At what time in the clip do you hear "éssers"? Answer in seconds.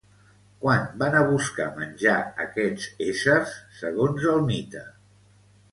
3.09-3.53